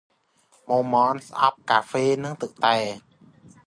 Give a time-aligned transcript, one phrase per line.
[0.67, 2.77] មរមនស្អប់កាហ្វេនិងទឹកតែ។